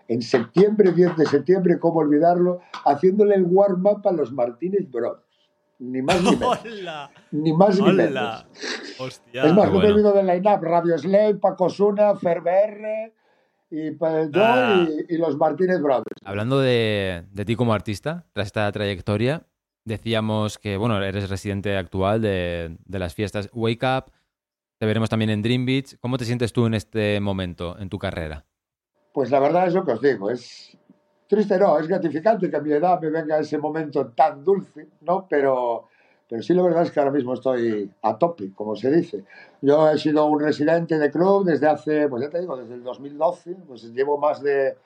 [0.08, 5.22] en septiembre, 10 de septiembre, cómo olvidarlo, haciéndole el warm-up a los Martínez Brothers.
[5.78, 6.60] Ni más ni menos.
[6.64, 7.10] ¡Hola!
[7.32, 8.08] Ni más ni menos.
[8.10, 8.46] ¡Hola!
[8.98, 9.44] Hostia.
[9.44, 9.94] Es más, Qué no me bueno.
[9.94, 13.12] olvido del line-up, Radio Slave, Paco Suna, Ferber
[13.70, 14.86] y pues, Ah.
[15.08, 16.16] y, y los Martínez Brothers.
[16.24, 19.44] Hablando de, de ti como artista, tras esta trayectoria,
[19.84, 24.12] decíamos que, bueno, eres residente actual de, de las fiestas Wake Up,
[24.78, 25.96] te veremos también en Dream Beach.
[26.00, 28.44] ¿Cómo te sientes tú en este momento, en tu carrera?
[29.12, 30.76] Pues la verdad es lo que os digo, es
[31.28, 35.26] triste, no, es gratificante que a mi edad me venga ese momento tan dulce, ¿no?
[35.30, 35.88] Pero,
[36.28, 39.24] pero sí la verdad es que ahora mismo estoy a tope, como se dice.
[39.60, 42.82] Yo he sido un residente de club desde hace, pues ya te digo, desde el
[42.82, 44.76] 2012, pues llevo más de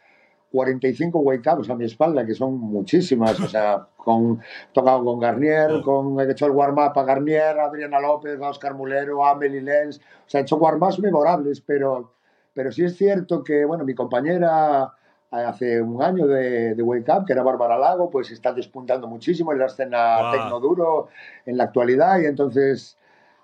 [0.53, 5.19] 45 wake ups a mi espalda, que son muchísimas, o sea, con, he tocado con
[5.19, 9.31] Garnier, con, he hecho el warm-up a Garnier, a Adriana López, a Oscar Mulero, a
[9.33, 12.13] Amelie Lenz, o sea, he hecho warm-ups memorables, pero,
[12.55, 14.93] pero sí es cierto que, bueno, mi compañera
[15.31, 19.53] hace un año de, de Wake Up, que era Bárbara Lago, pues está despuntando muchísimo
[19.53, 20.33] en la escena Guau.
[20.33, 21.09] tecnoduro
[21.45, 22.97] en la actualidad y entonces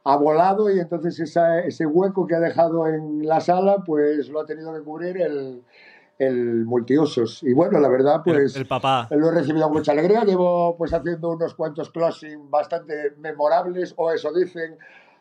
[0.05, 4.41] ha volado y entonces esa- ese hueco que ha dejado en la sala, pues lo
[4.41, 5.62] ha tenido que cubrir el,
[6.22, 7.42] el multiusos.
[7.42, 9.08] Y bueno, la verdad, El- pues el, papá.
[9.11, 10.24] lo he recibido con mucha alegría.
[10.24, 14.76] Llevo pues haciendo unos cuantos closing bastante memorables, o eso dicen,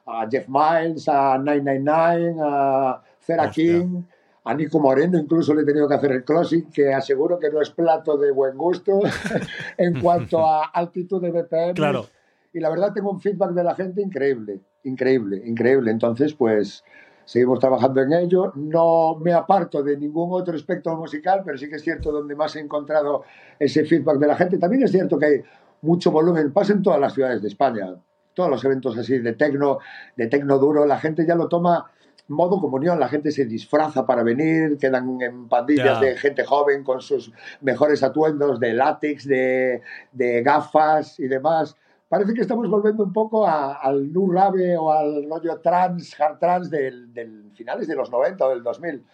[0.05, 3.79] a Jeff Miles, a 999, a Cera Hostia.
[3.79, 4.01] King,
[4.43, 7.61] a Nico Moreno, incluso le he tenido que hacer el closing, que aseguro que no
[7.61, 8.99] es plato de buen gusto
[9.77, 11.73] en cuanto a altitud de BPM.
[11.75, 12.07] Claro.
[12.53, 15.91] Y la verdad tengo un feedback de la gente increíble, increíble, increíble.
[15.91, 16.83] Entonces, pues
[17.31, 18.51] Seguimos trabajando en ello.
[18.55, 22.57] No me aparto de ningún otro espectro musical, pero sí que es cierto donde más
[22.57, 23.23] he encontrado
[23.57, 24.57] ese feedback de la gente.
[24.57, 25.41] También es cierto que hay
[25.81, 26.51] mucho volumen.
[26.51, 27.95] Pasa en todas las ciudades de España.
[28.33, 29.77] Todos los eventos así de tecno,
[30.17, 31.89] de tecno duro, la gente ya lo toma
[32.27, 32.99] modo comunión.
[32.99, 36.07] La gente se disfraza para venir, quedan en pandillas Ya.
[36.07, 41.77] de gente joven con sus mejores atuendos de látex, de, de gafas y demás.
[42.11, 46.39] Parece que estamos volviendo un poco a- al nu rave o al rollo trans, hard
[46.39, 49.05] trans del, del finales de los 90 o del 2000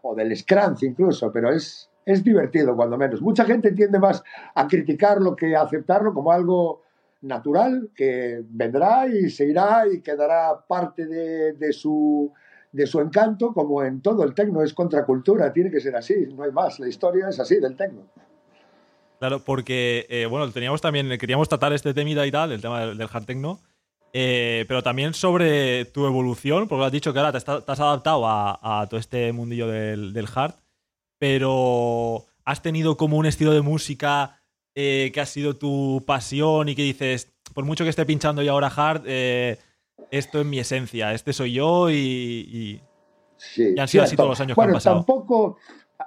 [0.00, 3.20] o del scrunch incluso, pero es, es divertido cuando menos.
[3.20, 6.80] Mucha gente tiende más a criticarlo que a aceptarlo como algo
[7.20, 12.32] natural que vendrá y se irá y quedará parte de, de su,
[12.72, 16.42] de su encanto, como en todo el tecno es contracultura, tiene que ser así, no
[16.44, 18.00] hay más, la historia es así del tecno.
[19.18, 22.98] Claro, porque, eh, bueno, teníamos también, queríamos tratar este temita y tal, el tema del,
[22.98, 23.60] del hard techno,
[24.12, 27.80] eh, pero también sobre tu evolución, porque has dicho que ahora te, está- te has
[27.80, 30.54] adaptado a, a todo este mundillo del, del hard,
[31.18, 34.40] pero has tenido como un estilo de música
[34.74, 38.52] eh, que ha sido tu pasión y que dices, por mucho que esté pinchando yo
[38.52, 39.58] ahora hard, eh,
[40.10, 41.94] esto es mi esencia, este soy yo y...
[41.94, 42.80] y-
[43.38, 44.16] Sí, Y han sido así cierto.
[44.22, 44.96] todos los años que han bueno, pasado.
[44.96, 45.58] tampoco,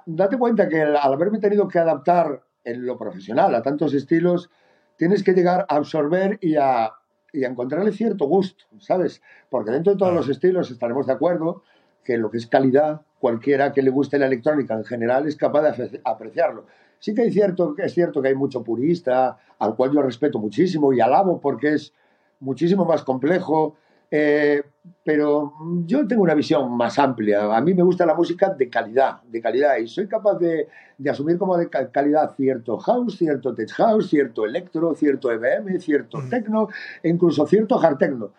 [0.04, 4.50] date cuenta que al haberme tenido que adaptar en lo profesional a tantos estilos,
[4.96, 6.92] tienes que llegar a absorber y a,
[7.32, 9.22] y a encontrarle cierto gusto, ¿sabes?
[9.48, 11.62] Porque dentro de todos los estilos estaremos de acuerdo
[12.04, 15.62] que lo que es calidad, cualquiera que le guste la electrónica en general es capaz
[15.62, 16.66] de apreciarlo.
[16.98, 20.92] Sí que hay cierto, es cierto que hay mucho purista, al cual yo respeto muchísimo
[20.92, 21.94] y alabo porque es
[22.40, 23.76] muchísimo más complejo,
[24.10, 24.62] eh,
[25.04, 25.52] pero
[25.86, 27.54] yo tengo una visión más amplia.
[27.54, 30.68] A mí me gusta la música de calidad, de calidad, y soy capaz de,
[30.98, 35.78] de asumir como de ca- calidad cierto house, cierto tech house, cierto electro, cierto EBM,
[35.80, 36.28] cierto Mm.
[36.28, 36.68] techno,
[37.02, 38.32] e incluso cierto hard techno.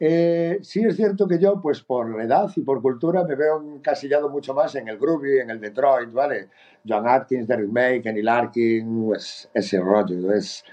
[0.00, 4.28] Eh, sí es cierto que yo, pues por edad y por cultura, me veo encasillado
[4.28, 6.48] mucho más en el groovy, en el Detroit, ¿vale?
[6.86, 10.32] John Atkins, Derrick May, Kenny Larkin, pues ese rollo.
[10.32, 10.64] Es,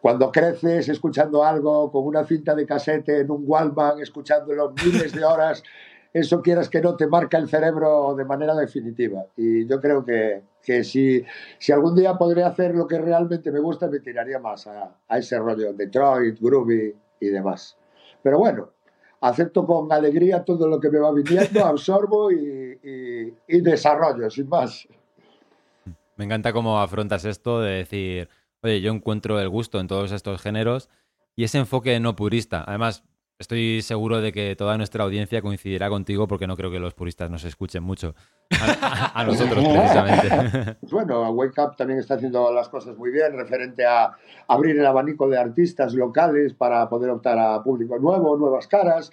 [0.00, 5.24] cuando creces escuchando algo con una cinta de casete en un Walkman, escuchándolo miles de
[5.24, 5.62] horas,
[6.12, 9.24] eso quieras que no te marca el cerebro de manera definitiva.
[9.36, 11.24] Y yo creo que, que si,
[11.58, 15.18] si algún día podré hacer lo que realmente me gusta, me tiraría más a, a
[15.18, 17.76] ese rollo Detroit, groovy y demás.
[18.22, 18.70] Pero bueno,
[19.20, 24.48] acepto con alegría todo lo que me va viniendo, absorbo y, y- y desarrollo, sin
[24.48, 24.86] más.
[26.16, 28.28] Me encanta cómo afrontas esto de decir,
[28.66, 30.88] oye, yo encuentro el gusto en todos estos géneros
[31.34, 32.64] y ese enfoque no purista.
[32.66, 33.04] Además,
[33.38, 37.30] estoy seguro de que toda nuestra audiencia coincidirá contigo porque no creo que los puristas
[37.30, 38.14] nos escuchen mucho.
[38.60, 40.76] A, a- a nosotros, precisamente.
[40.80, 44.12] Pues bueno, Wake Up también está haciendo las cosas muy bien referente a
[44.48, 49.10] abrir el abanico de artistas locales para poder optar a público nuevo, nuevas caras,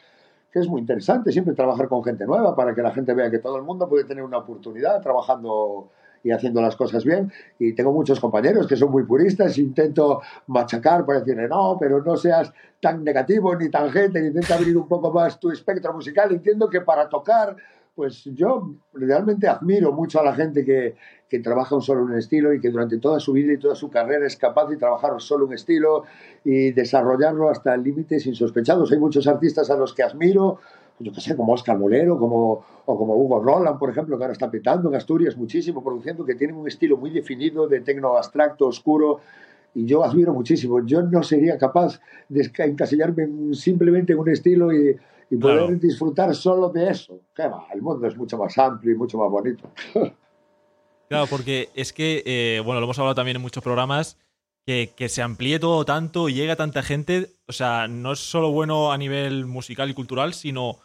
[0.51, 3.39] que es muy interesante siempre trabajar con gente nueva para que la gente vea que
[3.39, 5.89] todo el mundo puede tener una oportunidad trabajando
[6.23, 7.31] y haciendo las cosas bien.
[7.59, 12.15] Y tengo muchos compañeros que son muy puristas, intento machacar para decirle, no, pero no
[12.15, 16.31] seas tan negativo ni tan gente, intenta abrir un poco más tu espectro musical.
[16.31, 17.55] Entiendo que para tocar,
[17.93, 20.95] pues yo realmente admiro mucho a la gente que,
[21.33, 24.27] que trabaja solo un estilo y que durante toda su vida y toda su carrera
[24.27, 26.03] es capaz de trabajar solo un estilo
[26.45, 28.91] y desarrollarlo hasta límites insospechados.
[28.91, 30.59] Hay muchos artistas a los que admiro,
[30.99, 34.33] yo que sé, como Oscar Molero como, o como Hugo Roland, por ejemplo, que ahora
[34.33, 38.67] está petando en Asturias muchísimo, produciendo, que tienen un estilo muy definido de tecno abstracto,
[38.67, 39.19] oscuro,
[39.75, 40.85] y yo admiro muchísimo.
[40.85, 44.95] Yo no sería capaz de encasillarme en- simplemente en un estilo y,
[45.31, 45.79] y poder Claro.
[45.79, 47.19] disfrutar solo de eso.
[47.35, 47.65] ¿Qué va?
[47.73, 49.69] El mundo es mucho más amplio y mucho más bonito.
[51.09, 54.17] Claro, porque es que, eh, bueno, lo hemos hablado también en muchos programas,
[54.65, 58.19] que, que se amplíe todo tanto y llegue a tanta gente, o sea, no es
[58.19, 60.79] solo bueno a nivel musical y cultural, sino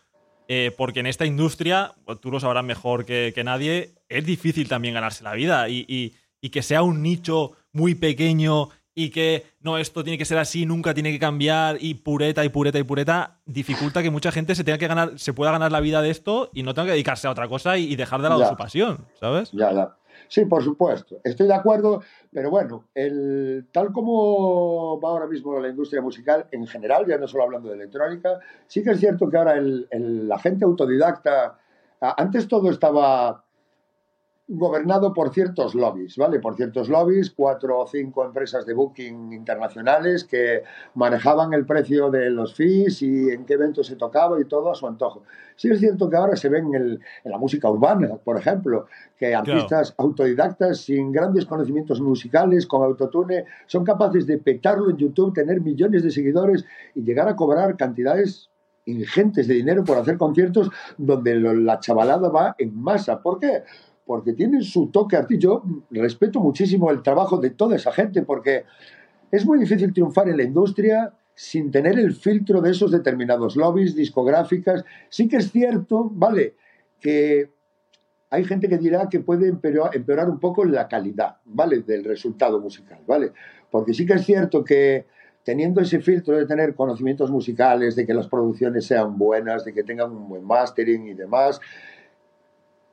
[0.49, 4.95] eh, porque en esta industria, tú lo sabrás mejor que, que nadie, es difícil también
[4.95, 9.77] ganarse la vida y, y- y que sea un nicho muy pequeño y que no,
[9.79, 13.41] esto tiene que ser así, nunca tiene que cambiar y pureta y pureta y pureta,
[13.45, 16.51] dificulta que mucha gente se tenga que ganar, se pueda ganar la vida de esto
[16.55, 18.49] y no tenga que dedicarse a otra cosa y, y dejar de lado Ya.
[18.49, 19.51] su pasión, ¿sabes?
[19.53, 19.97] Ya, ya.
[20.29, 21.21] Sí, por supuesto.
[21.25, 26.67] Estoy de acuerdo, pero bueno, el, tal como va ahora mismo la industria musical en
[26.67, 30.29] general, ya no solo hablando de electrónica, sí que es cierto que ahora el, el-
[30.29, 31.59] la gente autodidacta,
[32.01, 33.43] antes todo estaba
[34.51, 36.41] gobernado por ciertos lobbies, ¿vale?
[36.41, 40.63] Por ciertos lobbies, cuatro o cinco empresas de booking internacionales que
[40.95, 44.75] manejaban el precio de los fees y en qué eventos se tocaba y todo a
[44.75, 45.23] su antojo.
[45.55, 48.87] Sí es cierto que ahora se ven en, el- en la música urbana, por ejemplo,
[49.19, 55.35] que artistas autodidactas sin grandes conocimientos musicales, con autotune, son capaces de petarlo en YouTube,
[55.35, 58.49] tener millones de seguidores y llegar a cobrar cantidades
[58.87, 63.21] ingentes de dinero por hacer conciertos donde lo- la chavalada va en masa.
[63.21, 63.63] ¿Por qué?
[64.09, 65.63] Porque tienen su toque artístico.
[65.91, 68.65] Yo respeto muchísimo el trabajo de toda esa gente porque
[69.31, 73.95] es muy difícil triunfar en la industria sin tener el filtro de esos determinados lobbies,
[73.95, 74.83] discográficas.
[75.11, 76.55] Sí que es cierto, ¿vale?
[76.99, 77.51] Que
[78.31, 81.81] hay gente que dirá que puede empeorar, un poco la calidad, ¿vale?
[81.83, 83.33] Del resultado musical, ¿vale?
[83.71, 85.05] Porque sí que es cierto que
[85.45, 89.85] teniendo ese filtro de tener conocimientos musicales, de que las producciones sean buenas, de que
[89.85, 91.61] tengan un buen mastering y demás,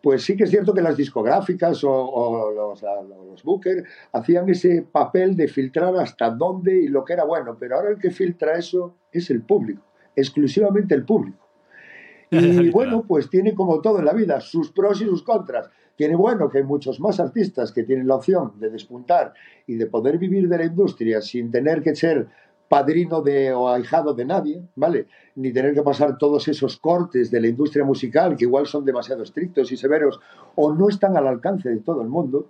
[0.06, 4.84] pues sí que es cierto que las discográficas o, o los, los bookers hacían ese
[4.84, 8.56] papel de filtrar hasta dónde y lo que era bueno, pero ahora el que filtra
[8.56, 9.82] eso es el público,
[10.16, 11.44] exclusivamente el público.
[12.30, 15.72] Y bueno, pues tiene como todo en la vida, sus pros y sus contras.
[15.96, 19.34] Tiene bueno que hay muchos más artistas que tienen la opción de despuntar
[19.66, 22.28] y de poder vivir de la industria sin tener que ser
[22.68, 25.08] padrino de, o ahijado de nadie, ¿vale?
[25.36, 29.24] Ni tener que pasar todos esos cortes de la industria musical que igual son demasiado
[29.24, 30.20] estrictos y severos
[30.56, 32.48] o no están al alcance de todo el mundo.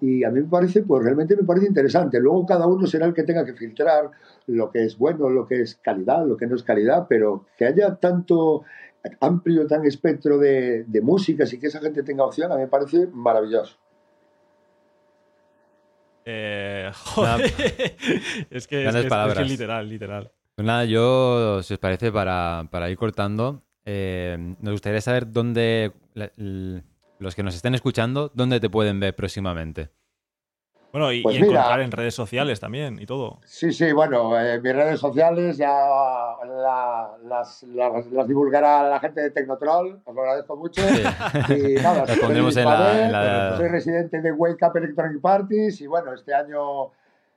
[0.00, 2.18] Y a mí me parece, pues realmente me parece interesante.
[2.20, 4.10] Luego cada uno será el que tenga que filtrar
[4.46, 7.66] lo que es bueno, lo que es calidad, lo que no es calidad, pero que
[7.66, 8.62] haya tanto
[9.20, 12.68] amplio, tan espectro de, de músicas y que esa gente tenga opción, a mí me
[12.68, 13.76] parece maravilloso.
[16.24, 17.44] Eh, joder.
[18.50, 20.32] es que es, que que literal, literal.
[20.56, 25.92] Pues nada, yo, si os parece, para, para ir cortando, eh, nos gustaría saber dónde,
[26.14, 26.32] la-
[27.18, 29.90] los que nos estén escuchando, dónde te pueden ver próximamente.
[30.92, 31.52] Bueno, y, Pues y mira.
[31.60, 33.38] encontrar en redes sociales también y todo.
[33.44, 39.20] Sí, sí, bueno, eh, mis redes sociales ya la- las, las- las divulgará la gente
[39.20, 40.82] de Tecnotroll, os lo agradezco mucho.
[41.48, 45.80] Y nada, soy pondremos en la- en la- soy residente de Wake Up Electronic Parties
[45.80, 46.86] y bueno, este año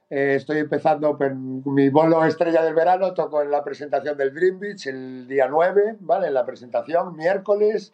[0.09, 4.59] eh, estoy empezando con mi bolo estrella del verano, toco en la presentación del Dream
[4.59, 6.27] Beach el día 9, ¿vale?
[6.27, 7.93] En la presentación, miércoles.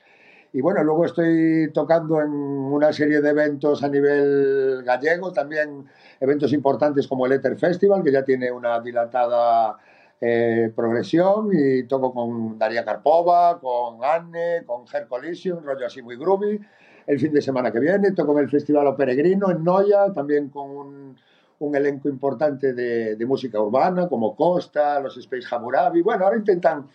[0.52, 5.86] Y bueno, luego estoy tocando en una serie de eventos a nivel gallego, también
[6.20, 9.78] eventos importantes como el Ether Festival, que ya tiene una dilatada
[10.20, 16.18] eh, progresión, y toco con Daria Karpova, con Anne, con Her Collision, rollo así muy
[16.18, 16.60] groovy.
[17.06, 20.50] El fin de semana que viene toco en el Festival O Peregrino en Noya, también
[20.50, 21.18] con un,
[21.60, 26.02] un elenco importante de, de música urbana, como Costa, los Space Hammurabi.
[26.02, 26.88] Bueno, ahora intentan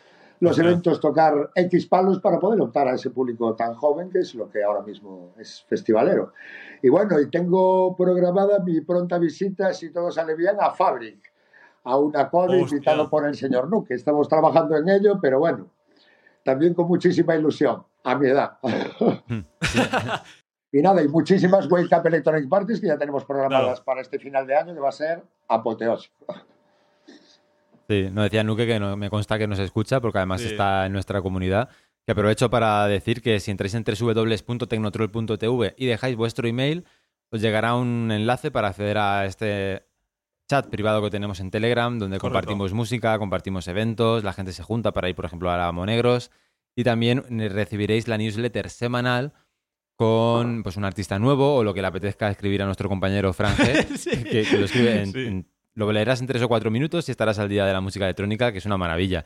[0.44, 0.68] los Ajá.
[0.68, 4.48] eventos tocar X palos para poder optar a ese público tan joven que es lo
[4.50, 6.32] que ahora mismo es festivalero.
[6.82, 11.32] Y bueno, y tengo programada mi pronta visita, si todo sale bien, a Fabric,
[11.84, 12.58] a una Hostia.
[12.60, 13.94] invitado por el señor Nuque.
[13.94, 15.66] Estamos trabajando en ello, pero bueno,
[16.44, 18.58] también con muchísima ilusión, a mi edad.
[20.72, 23.84] y nada, y muchísimas Wake Up Electronic Parties que ya tenemos programadas Claro.
[23.84, 26.26] para este final de año, que va a ser apoteósico.
[27.88, 30.48] Sí, nos decía Nuke que no, me consta que nos escucha porque además Sí.
[30.48, 31.68] está en nuestra comunidad.
[32.06, 36.84] Que aprovecho para decir que si entráis en www.tecnotroll.tv y dejáis vuestro email,
[37.30, 39.84] os llegará un enlace para acceder a este
[40.48, 42.34] chat privado que tenemos en Telegram, donde Correcto.
[42.40, 46.30] compartimos música, compartimos eventos, la gente se junta para ir, por ejemplo, a la Monegros.
[46.76, 49.32] Y también recibiréis la newsletter semanal
[49.96, 53.82] con pues, un artista nuevo o lo que le apetezca escribir a nuestro compañero Franje,
[53.96, 54.10] Sí.
[54.24, 55.26] que, que lo escribe en, Sí.
[55.26, 58.04] en- lo leerás en tres o cuatro minutos y estarás al día de la música
[58.04, 59.24] electrónica, que es una maravilla.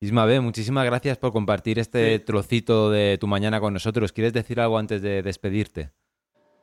[0.00, 2.24] Isma B, muchísimas gracias por compartir este Sí.
[2.24, 4.12] trocito de tu mañana con nosotros.
[4.12, 5.90] ¿Quieres decir algo antes de despedirte?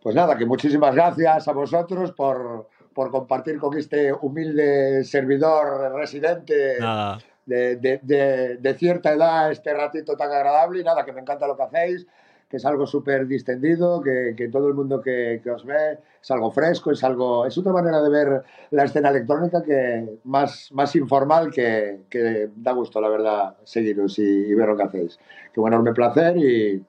[0.02, 6.78] Pues nada, que muchísimas gracias a vosotros por, por compartir con este humilde servidor residente
[6.80, 7.20] Nada.
[7.46, 11.46] de, de- de- de cierta edad este ratito tan agradable y nada, que me encanta
[11.46, 12.08] lo que hacéis,
[12.50, 16.32] que es algo súper distendido, que, que todo el mundo que, que os ve es
[16.32, 20.96] algo fresco, es algo es otra manera de ver la escena electrónica que más, más
[20.96, 25.20] informal que, que da gusto, la verdad, seguiros y, y ver lo que hacéis.
[25.54, 26.84] Que un enorme placer y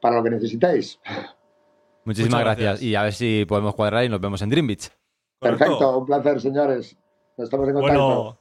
[0.00, 0.98] para lo que necesitéis.
[2.04, 2.64] Muchísimas gracias.
[2.64, 2.82] gracias.
[2.82, 4.90] y a ver si podemos cuadrar y nos vemos en Dream Beach.
[5.38, 6.96] Perfecto, un placer, señores.
[7.36, 7.98] Nos estamos en contacto.
[7.98, 8.38] Bueno,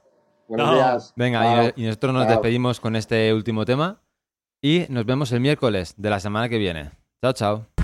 [0.48, 1.14] Buenos días.
[1.16, 1.74] Venga, Chao.
[1.76, 2.32] y, y nosotros nos Chao.
[2.34, 4.02] despedimos con este último tema
[4.66, 6.90] y nos vemos el miércoles de la semana que viene.
[7.22, 7.75] Chao, chao.